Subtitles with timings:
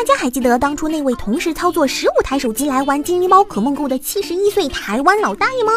[0.00, 5.74] 大家还记得当初那位同时操作十五台手机来玩精灵宝可梦购的七十一岁台湾老大爷吗？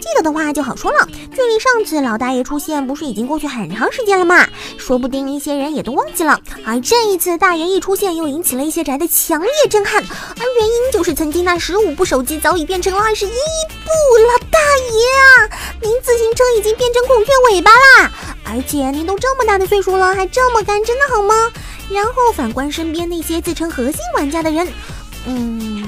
[0.00, 4.48] 记得的话就好说了，距离上次老大爷出现不是已经过去很长时间了吗？
[4.78, 6.40] 说不定一些人也都忘记了。
[6.64, 13.90] 而这一次大爷一出现，又引起了一些宅的强烈震撼，而原因就是曾经那十五部手机早已变成了二十一部
[14.26, 14.38] 了。
[14.50, 14.58] 大
[14.90, 15.02] 爷
[15.44, 18.10] 啊，您自行车已经变成孔雀尾巴啦！
[18.46, 21.52] 而且您都这么大的岁数了，还这么干，真的好吗？
[21.90, 24.66] 然后反观身边那些自称核心玩家的人，
[25.26, 25.84] 嗯，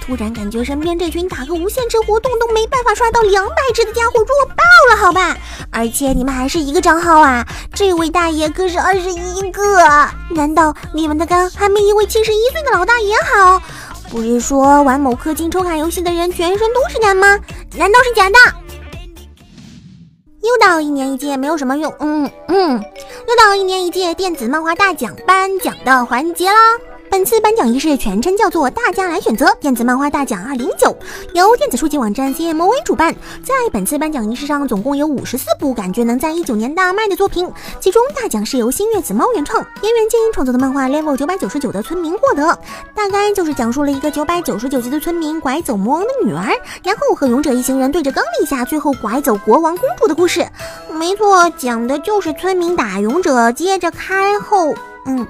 [0.00, 5.36] 突然感觉身边这群打个无限制活动都没办法刷到两百只的家伙弱爆了，好吧？
[5.70, 7.46] 而且你们还是一个账号啊！
[7.74, 9.84] 这位大爷可是二十一个，
[10.30, 13.60] 难道你们的肝还没一位七十一岁的老大爷好？
[14.10, 17.38] 不是说玩某氪金抽卡游戏的人全身都是肝吗？
[17.76, 18.36] 难道是假的？
[20.42, 22.84] 又到一年一届没有什么用，嗯嗯，
[23.28, 26.91] 又到一年一届电子漫画大奖颁奖的环节啦。
[27.12, 30.96] 本次颁奖仪式全称叫做“大家来选择电子漫画大奖二零一九”，
[31.34, 33.14] 由电子书籍网站 CMOA 主办。
[33.44, 42.58] 在本次颁奖仪式上，总共有五十四部感觉能在一九年大卖的作品，其中大奖是由星月子猫原创岩原健一创作的漫画《Level 九百九十九的村民》获得。
[42.94, 50.46] 大概就是讲述了一个九百九十九级的村民拐走魔王的女儿，然后和勇者一行人对着刚立下，最后拐走国王公主的故事。
[50.90, 54.74] 没错，讲的就是村民打勇者，接着开后，
[55.04, 55.26] 嗯。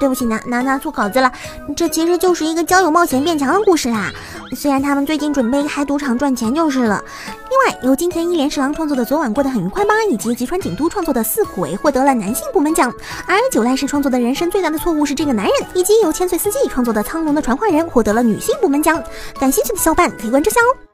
[0.00, 1.30] 对不起，拿拿拿错稿子了。
[1.76, 4.10] 这其实就是一个交友冒险变强的故事啦。
[4.56, 7.04] 虽然他们最近准备开赌场赚钱就是了。
[7.50, 12.92] 另外，由金田一连十郎创作的《昨晚过得很愉快吧》，以及吉川景都创作的《四鬼》获得了男性部门奖，
[13.26, 19.02] 而九濑氏创作的人生最大的错误是这个男人，以及由千岁四季创作的《苍龙的传话人》获得了女性部门奖。
[19.38, 20.89] 感兴趣的小伙伴可以关注下哦。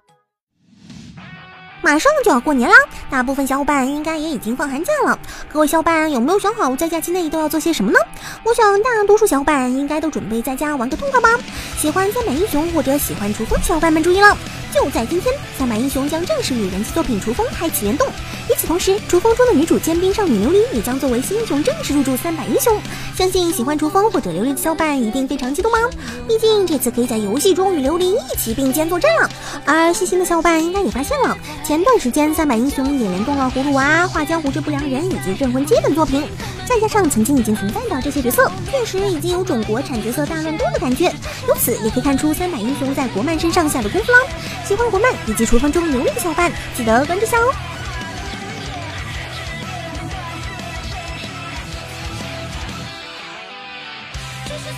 [1.87, 2.75] 马上就要过年啦，
[3.09, 5.17] 大部分小伙伴应该也已经放寒假了。
[5.53, 7.98] 各位小伙伴有没有想好在假期内都要做些什么呢？
[8.42, 11.29] 我想大多数小伙伴应该都准备在家玩个痛快吧。
[11.79, 14.36] 喜欢三百英雄或者喜欢厨风的小伙伴们注意了，
[14.75, 18.05] 就在今天，三百英雄将正式与人气作品《厨风》开启联动。
[18.48, 22.73] 与此同时，《厨风》中的女主尖兵少女琉璃也将作为新英雄正式入驻三百英雄。
[23.17, 25.79] 相信喜欢厨风或者琉璃的小伙伴一定非常激动吗？
[26.29, 29.29] 毕竟这次可以在游戏中与琉璃一起并肩作战了。
[29.64, 31.36] 而细心的小伙伴应该也发现了，
[31.67, 36.23] 前段时间三百英雄也联动了葫芦娃、画江湖之不良人以及镇魂街等作品，
[36.68, 41.07] 再加上曾经已经存在的这些角色，确实已经有种国产角色大乱斗的感觉。
[41.48, 44.18] 由此也可以看出三百英雄在国漫身上下的功夫了。
[44.64, 47.52] 喜欢国漫以及厨房中琉璃的小伙伴，记得关注下哦。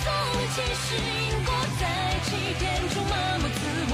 [0.01, 1.83] 所谓情是因果在
[2.23, 3.59] 欺骗中麻木自
[3.91, 3.93] 我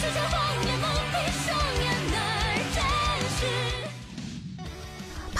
[0.00, 0.34] 终将谎
[0.64, 1.41] 言蒙蔽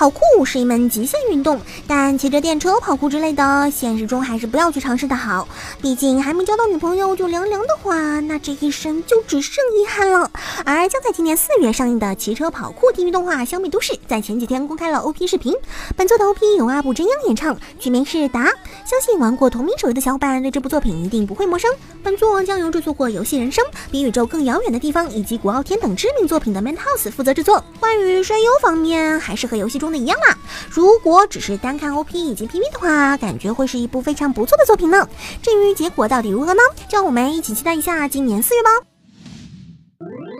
[0.03, 5.47] 跑酷是一门极限运动，但骑着电车跑酷之类的，现实中还是不要去尝试的好。
[5.81, 10.29] 毕竟还没交到女朋友就凉凉的话，那这一生就只剩遗憾了。
[10.65, 15.55] 而将在今年四月上映的《骑车跑酷》地狱动画《消灭都市》在前几天公开了 OP 视频，
[15.97, 18.53] 本作的 OP 由阿部真央演唱，曲名是达。
[18.85, 21.71] 相信玩过同名手游的小伙伴对这部作品一定不会陌生。
[22.03, 27.63] 本作将由制作过《游戏人生》《比宇宙更遥远的地方》以及《古傲天》等知名作品的 Madhouse 负责制作。
[27.79, 29.92] 关于声优方面，还是和游戏中。
[29.97, 30.37] 一样啦。
[30.71, 35.09] 如果只是单看 OP 以及 PV 的话，感觉会是一部非常不错的作品呢。
[35.43, 36.63] 至于结果到底如何呢？
[36.89, 38.71] 就让我们一起期待一下今年四月吧。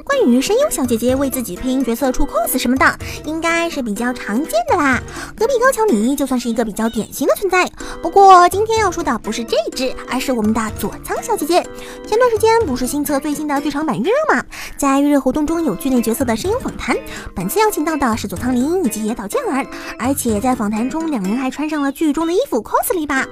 [0.05, 5.01] 关于声优小姐姐为自己配音角色出 cos 什么的，应该是比较常见的啦。
[5.37, 7.71] 隔壁高桥里就算是一个比较典型的存在。
[8.03, 11.65] 不过今天要说的不是这只，而是我们的佐仓小姐姐。
[12.05, 14.45] 前段时间不是新测最新的剧场版预热吗？
[14.83, 16.97] 在预热活动中有剧内角色的声优访谈，
[17.37, 19.65] 本次邀请到的是佐仓绫以及野岛健儿，
[19.97, 23.25] 而且在访谈中两人还穿上了剧中的衣服 cos 了一把。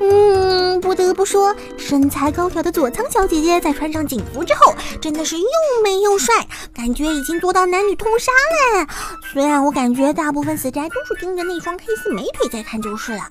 [0.00, 5.44] 嗯，不得不说，身材高挑的佐仓小姐姐在穿上警服之后，真的是又
[5.84, 6.18] 美又。
[6.18, 6.34] 帅，
[6.72, 8.32] 感觉已经做到男女通杀
[8.72, 8.86] 嘞。
[9.30, 13.28] 虽然我感觉大部分死宅都是盯着那双黑丝美腿在看就是了。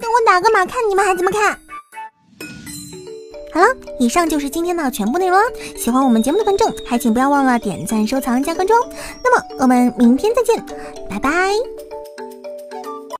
[0.00, 1.58] 等我打个码看你们还怎么看？
[3.56, 3.68] 好了，
[3.98, 5.42] 以上就是今天的全部内容了。
[5.78, 8.74] 喜欢我们节目的观众，还请不要忘了点赞、收藏、加关注。
[9.24, 10.62] 那么我们明天再见，
[11.08, 11.30] 拜拜。